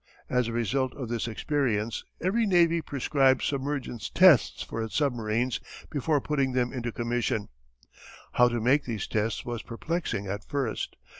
As 0.31 0.47
a 0.47 0.51
result 0.51 0.95
of 0.95 1.09
this 1.09 1.27
experience 1.27 2.03
every 2.19 2.47
navy 2.47 2.81
prescribed 2.81 3.43
submergence 3.43 4.09
tests 4.09 4.63
for 4.63 4.81
its 4.81 4.95
submarines 4.95 5.59
before 5.91 6.19
putting 6.19 6.53
them 6.53 6.73
into 6.73 6.91
commission. 6.91 7.49
How 8.31 8.47
to 8.49 8.59
make 8.59 8.85
these 8.85 9.05
tests 9.05 9.45
was 9.45 9.61
perplexing 9.61 10.25
at 10.25 10.43
first. 10.43 10.95